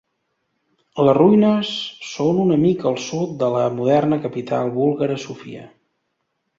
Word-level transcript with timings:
Les 1.07 1.13
ruïnes 1.17 1.69
són 2.13 2.41
una 2.45 2.59
mica 2.65 2.89
al 2.93 2.99
sud 3.11 3.37
de 3.45 3.53
la 3.59 3.69
moderna 3.79 4.21
capital 4.27 4.77
búlgara 4.83 5.23
Sofia. 5.31 5.73